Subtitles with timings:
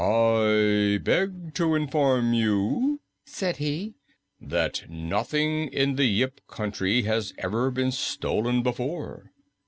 [0.03, 3.93] "I beg to inform you," said he,
[4.39, 9.31] "that nothing in the Yip Country has ever been stolen before."